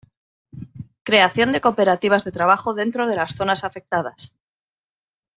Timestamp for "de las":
3.07-3.35